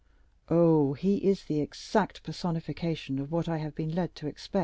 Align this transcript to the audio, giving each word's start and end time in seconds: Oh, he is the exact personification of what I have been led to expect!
Oh, 0.49 0.93
he 0.93 1.17
is 1.17 1.43
the 1.43 1.61
exact 1.61 2.23
personification 2.23 3.19
of 3.19 3.31
what 3.31 3.47
I 3.47 3.57
have 3.57 3.75
been 3.75 3.93
led 3.93 4.15
to 4.15 4.25
expect! 4.25 4.59